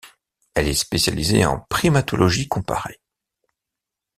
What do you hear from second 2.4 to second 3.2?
comparée.